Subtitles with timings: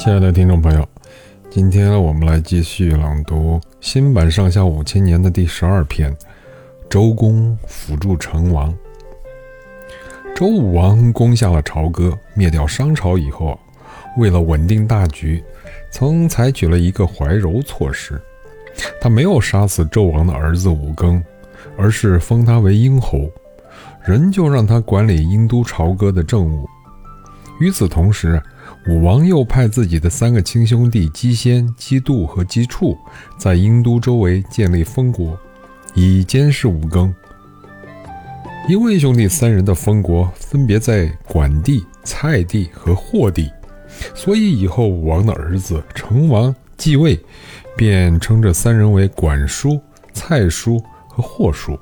[0.00, 0.88] 亲爱的听众朋友，
[1.50, 6.10] 今天我们来继续朗读新版《上下五千年》的第十二篇
[6.88, 8.72] 《周公辅助成王》。
[10.34, 13.60] 周武王攻下了朝歌，灭掉商朝以后，
[14.16, 15.44] 为了稳定大局，
[15.90, 18.18] 曾采取了一个怀柔措施。
[19.02, 21.22] 他没有杀死纣王的儿子武庚，
[21.76, 23.30] 而是封他为殷侯，
[24.02, 26.66] 仍旧让他管理殷都朝歌的政务。
[27.60, 28.42] 与此同时，
[28.88, 32.96] 武王又派自己的三个亲兄弟姬先、姬度和姬处，
[33.38, 35.38] 在殷都周围建立封国，
[35.94, 37.12] 以监视武庚。
[38.68, 43.50] 因为兄弟三人的封国分别在管地、蔡地和霍地，
[44.14, 47.18] 所以以后武王的儿子成王继位，
[47.76, 49.80] 便称这三人为管叔、
[50.12, 51.78] 蔡叔和霍叔。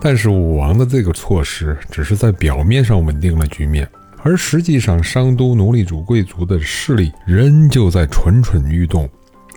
[0.00, 3.88] 但是武王的这个措施只是在表面上稳定了局面。
[4.22, 9.08] 而实际上，商都奴隶主贵族的势力仍旧在蠢蠢欲动，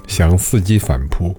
[0.08, 1.36] 想伺机反扑。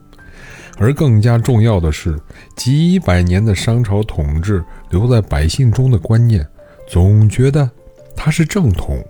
[0.77, 2.19] 而更加重要的是，
[2.56, 6.47] 几百年的商朝统治留在百姓中的观念，
[6.89, 7.70] 总觉得
[8.14, 9.03] 他是正统。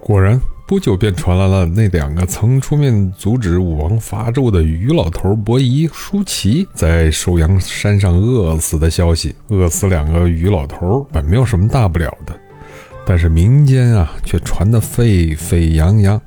[0.00, 9.34] 果然，不久便传来了那两个曾出面阻止武王伐纣的于老头伯夷、叔齐在寿阳山上饿死的消息。
[9.48, 12.38] 饿死两个于老头本没有什么大不了的。
[13.06, 16.20] 但是民间啊，却传得沸沸扬扬。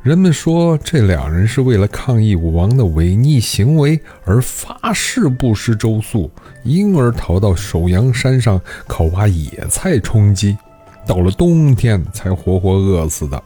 [0.00, 6.30] 人们说，这两人是为了抗议武王的违逆行为而发誓不食周粟，
[6.64, 10.56] 因而逃到首阳山上靠挖野菜充饥，
[11.06, 13.42] 到了冬天才活活饿死的。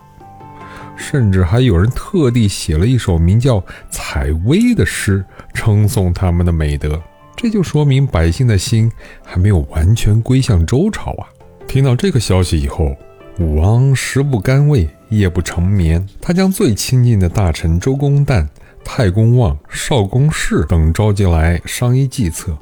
[0.97, 6.99] 甚至还有人特地写了一首名叫《采薇》的诗，称颂他们的美德。
[7.37, 8.91] 这就说明百姓的心
[9.23, 11.29] 还没有完全归向周朝啊。
[11.77, 12.97] 听到这个消息以后，
[13.39, 16.03] 武王食不甘味，夜不成眠。
[16.23, 18.49] 他将最亲近的大臣周公旦、
[18.83, 22.57] 太公望、少公氏等召集来商议计策。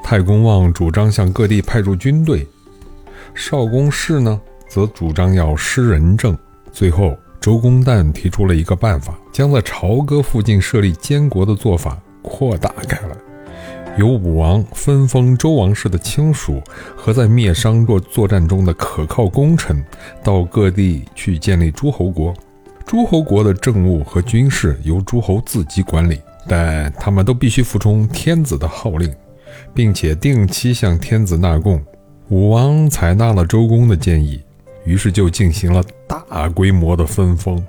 [0.00, 2.46] 太公望主张向各地派驻军队，
[3.34, 6.38] 少公氏呢则主张要施仁政。
[6.72, 13.16] 最后，周公旦提出了一个办法，将在朝歌附近设立监国的做法扩大开来。
[13.98, 16.62] 由武王分封周王室的亲属
[16.96, 19.84] 和在灭商作作战中的可靠功臣，
[20.24, 22.34] 到各地去建立诸侯国。
[22.86, 29.14] 诸侯国的政务和军事由诸侯自己管理，但他们都必须服从天子的号令，
[29.74, 31.80] 并且定期向天子纳贡。
[32.28, 34.40] 武王采纳了周公的建议，
[34.86, 37.62] 于是就进行了大规模的分封。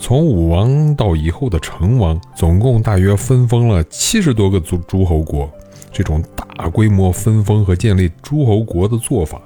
[0.00, 5.50] 从武王到以后的成王，总共大约分封了七十多个诸诸侯国。
[5.92, 9.42] 这种大规模分封和建立诸侯国的做法，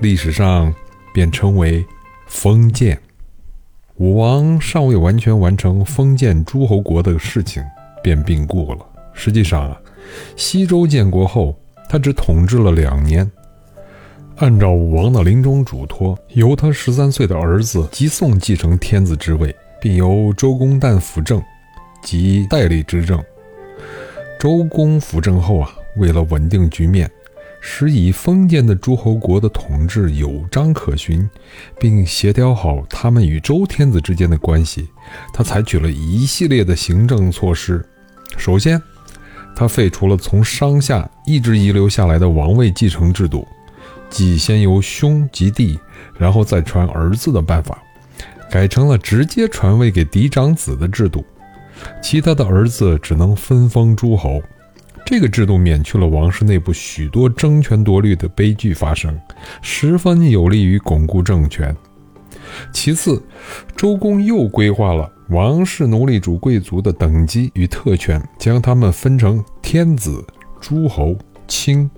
[0.00, 0.72] 历史上
[1.12, 1.84] 便称为
[2.26, 2.98] 封建。
[3.96, 7.62] 武王尚未完全完成封建诸侯国的事情，
[8.02, 8.78] 便病故了。
[9.12, 9.80] 实际上啊，
[10.34, 11.54] 西周建国后，
[11.88, 13.30] 他只统治了两年。
[14.36, 19.54] 按照武王的临终嘱托，由他十三岁的儿子姬诵继承天子之位。
[19.84, 21.42] 并由周公旦辅政，
[22.02, 23.22] 即代理执政。
[24.40, 27.10] 周公辅政后啊，为了稳定局面，
[27.60, 31.28] 使以封建的诸侯国的统治有章可循，
[31.78, 34.88] 并协调好他们与周天子之间的关系，
[35.34, 37.84] 他采取了一系列的行政措施。
[38.38, 38.80] 首先，
[39.54, 43.46] 他废除了从商夏一直遗留下来的王位继承制度，
[44.08, 45.78] 即先由兄及弟，
[46.16, 47.78] 然后再传儿子的办法。
[48.50, 51.24] 改成了直接传位给嫡长子的制度，
[52.02, 54.40] 其他的儿子只能分封诸侯。
[55.04, 59.20] 这个制度免去了王室内部许多争权夺利的悲剧发生，
[59.60, 61.76] 十分有利于巩固政权。
[62.72, 63.22] 其次，
[63.76, 70.24] 周公又规划了王室奴隶主贵族的等级与特权，将他们分成天子、
[70.60, 71.16] 诸侯、
[71.46, 71.90] 卿、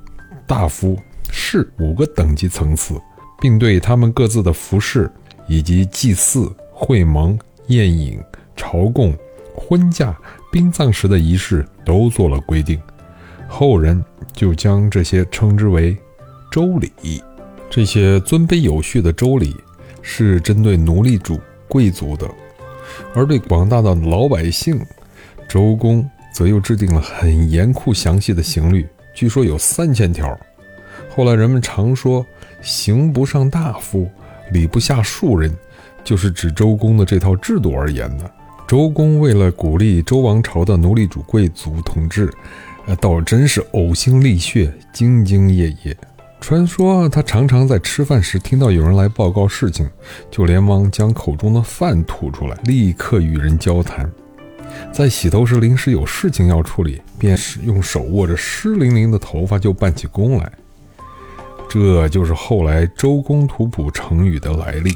[0.47, 0.99] 大夫、
[1.31, 3.01] 士五个等级层次，
[3.41, 5.11] 并对他们各自的服饰。
[5.47, 7.39] 以及祭祀、会盟、
[7.69, 8.19] 宴饮、
[8.57, 9.17] 朝贡、
[9.55, 10.17] 婚嫁、
[10.53, 12.81] 殡葬时的仪式都做了规定，
[13.49, 15.97] 后人就将这些称之为
[16.51, 17.23] 周礼。
[17.69, 19.57] 这些尊卑有序的周礼
[20.01, 22.31] 是针对奴隶主、贵族的，
[23.15, 24.81] 而对广大的老百姓，
[25.49, 30.39] 周公则又制定了很严酷详细的刑律，据说有三千条。
[31.11, 32.25] 后来人们常说
[32.63, 34.09] “刑不上大夫”。
[34.53, 35.53] 礼不下庶人，
[36.05, 38.31] 就是指周公的这套制度而言的。
[38.67, 42.33] 周公为了鼓励周王朝的奴隶主贵族统治，
[42.87, 45.97] 呃，倒真是呕心沥血、兢兢业业。
[46.41, 49.89] 传说他常常在吃饭时听到有人来报告事情，
[50.31, 54.09] 就连忙将口中的饭吐出来，立刻与人交谈。
[54.93, 60.53] 在洗头时临时有事情要处理，便是用手握着湿淋淋的头发就办起工来。
[61.69, 64.93] 这就是后来周公吐哺成语的来历。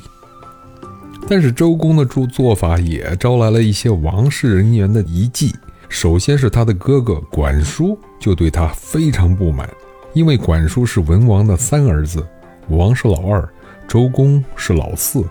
[1.29, 5.55] 但是周公的做做法也招来了一些王室人员的疑忌。
[5.89, 9.69] 首先是他的哥哥管叔就对他非常不满，
[10.13, 12.25] 因为管叔是文王的三儿子，
[12.69, 13.47] 武王是老二，
[13.89, 15.25] 周公是老四。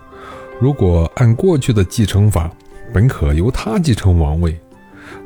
[0.59, 2.51] 如果按过去的继承法，
[2.93, 4.59] 本可由他继承王位，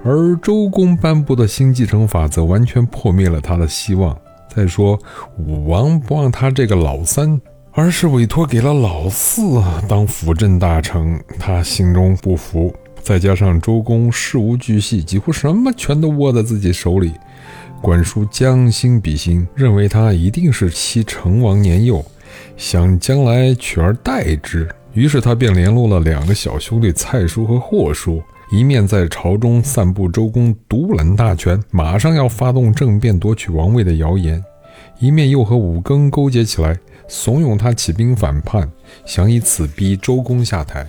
[0.04, 4.16] 而周公颁布的新继承法则完全破灭了他的希望。
[4.56, 5.00] 再说，
[5.38, 7.40] 武王不让他这个老三，
[7.72, 9.42] 而是委托给了老四
[9.88, 12.74] 当辅政大臣，他心中不服。
[13.02, 17.12] 再加上周公事无巨细，几乎什么全都握在自己手里，
[17.82, 22.06] 管叔将心比心，认为他一定是欺成王年幼，
[22.56, 24.70] 想将来取而代之。
[24.94, 28.22] 于是他便联络了两个小兄弟蔡叔和霍叔。
[28.54, 34.46] 一面在朝中散布周公独揽大权，马上要发动政变夺取王位的谣言，
[35.00, 36.78] 一面又和武庚勾结起来，
[37.08, 38.72] 怂恿他起兵反叛，
[39.08, 40.88] 想以此逼周公下台。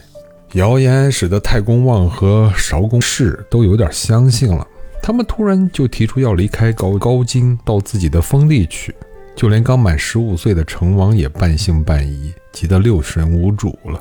[0.53, 4.67] 谣言使得太公望和韶公氏都有点相信了，
[5.03, 8.95] 他们突然就提出要离开高高京，到自己的封地去。
[9.35, 13.99] 就连刚满十五岁的成王也半信半疑，急得六神无主了。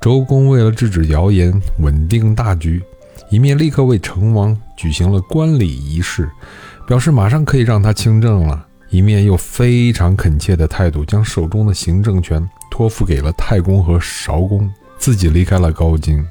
[0.00, 2.80] 周公为了制止谣言，稳定大局。
[3.30, 6.28] 一面立刻为成王举行了冠礼仪式，
[6.86, 8.58] 表示马上可以让他亲政了；
[8.90, 14.68] 一面又非常恳切的态度，将手中的行政权托付给了太公和韶公，
[14.98, 16.26] 自己离开了高京。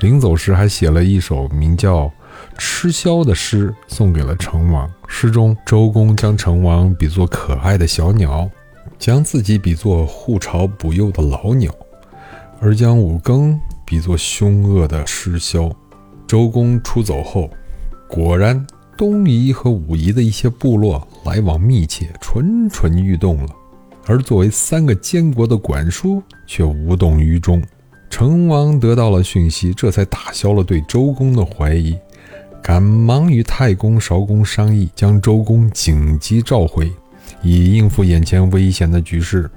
[0.00, 2.06] 临走时还写了一首名叫
[2.58, 4.90] 《吃枭》的诗，送给了成王。
[5.06, 8.50] 诗中，周公将成王比作可爱的小鸟，
[8.98, 11.72] 将自己比作护巢哺幼的老鸟，
[12.60, 15.72] 而将武庚比作凶恶的吃枭。
[16.32, 17.50] 周公出走后，
[18.08, 23.50] 果然东夷和武夷的一些部落来往密切，蠢蠢欲动了。
[24.06, 27.62] 而作为三个监国的管叔却无动于衷。
[28.08, 31.98] 成王得到了讯息，这才打消了对周公的怀疑，
[32.62, 36.90] 赶忙与太公、韶公商议，将周公紧急召回，
[37.42, 39.50] 以应付眼前危险的局势。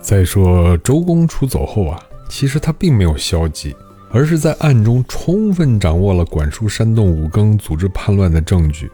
[0.00, 3.72] 再说周公出走后啊，其实他并没有消极。
[4.12, 8.90] 而是在暗中充分掌握了管叔煽动武庚组织叛乱的证据。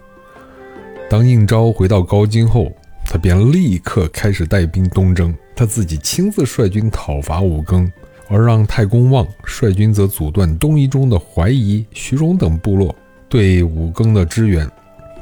[1.09, 2.71] 当应召回到高京后，
[3.07, 7.91] 他便立刻开始带兵东征，他自己亲自率军讨伐武庚，
[8.29, 12.95] 而让太公望率军则阻断东夷中的怀疑、徐荣等部落
[13.29, 14.69] 对武庚的支援。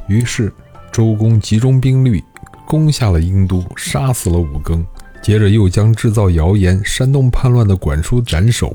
[0.09, 0.53] 于是
[0.91, 2.25] 周公集中兵力
[2.67, 4.85] 攻下了殷都，杀死了武庚，
[5.23, 8.75] 接着又将制造谣言、煽动叛乱的管叔斩首。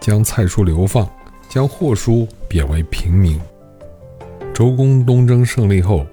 [0.00, 1.08] 将蔡叔流放，
[1.48, 3.38] 将霍叔贬为平民。
[4.52, 6.06] 周公东征胜利后，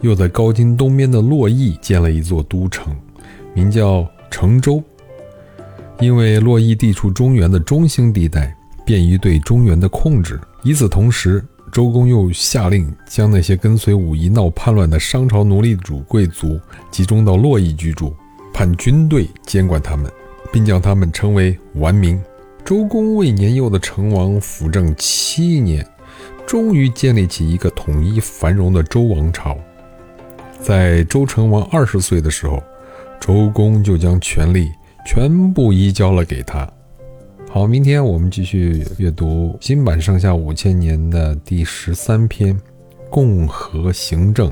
[0.00, 2.94] 又在高京东边的洛邑建了一座都城，
[3.54, 4.82] 名叫成周。
[6.00, 10.40] 因为洛邑地处中原的中心地带，便于对中原的控制。
[10.62, 16.58] 与此同时，周公又下令将那些跟随武夷闹叛乱的商朝奴隶主贵族
[16.90, 18.14] 集中到洛邑居住，
[18.54, 20.08] 派军队监管他们，
[20.52, 22.20] 并将他们称为完民。
[22.68, 25.82] 周公为年幼的成王辅政七年，
[26.46, 29.56] 终于建立起一个统一繁荣的周王朝。
[30.60, 32.62] 在周成王二十岁的时候，
[33.18, 34.70] 周公就将权力
[35.06, 36.70] 全部移交了给他。
[37.48, 42.54] 好，明天我们继续阅读新版上下五千年的第十三篇
[43.08, 44.50] 《共和行政》。